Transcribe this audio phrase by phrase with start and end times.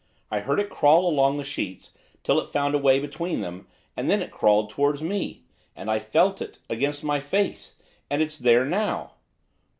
[0.31, 1.91] I heard it crawl along the sheets,
[2.23, 5.43] till it found a way between them, and then it crawled towards me.
[5.75, 7.75] And I felt it against my face.
[8.09, 9.11] And it's there now.